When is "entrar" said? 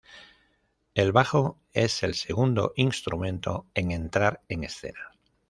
3.91-4.41